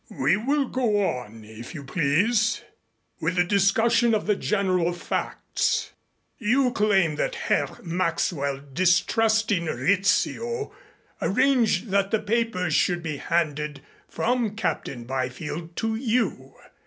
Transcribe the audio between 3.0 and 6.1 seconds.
with the discussion of the general facts.